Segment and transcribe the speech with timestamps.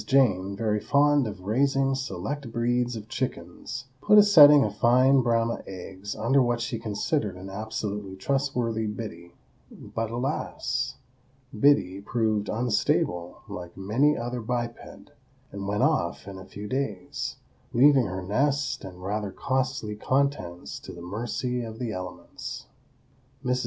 [0.07, 5.61] Jane, very fond of raising select breeds of chickens, put a setting of fine Brahma
[5.67, 10.95] eggs under what she considered an absolutely trustworthy Biddy,—but, alas!
[11.53, 14.79] Biddy proved unstable, like many another biped,
[15.51, 17.35] and went off in a few days,
[17.71, 22.65] leaving her nest and rather costly contents to the mercy of the elements.
[23.45, 23.59] Mrs.